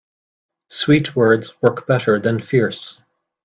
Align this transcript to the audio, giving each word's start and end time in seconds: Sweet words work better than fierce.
Sweet 0.71 1.15
words 1.15 1.53
work 1.61 1.85
better 1.85 2.19
than 2.19 2.41
fierce. 2.41 2.99